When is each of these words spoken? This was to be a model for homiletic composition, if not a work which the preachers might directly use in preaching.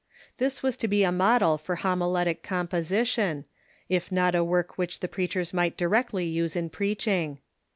This 0.39 0.63
was 0.63 0.75
to 0.77 0.87
be 0.87 1.03
a 1.03 1.11
model 1.11 1.59
for 1.59 1.75
homiletic 1.75 2.41
composition, 2.41 3.45
if 3.87 4.11
not 4.11 4.33
a 4.33 4.43
work 4.43 4.75
which 4.75 4.99
the 4.99 5.07
preachers 5.07 5.53
might 5.53 5.77
directly 5.77 6.25
use 6.25 6.55
in 6.55 6.71
preaching. 6.71 7.37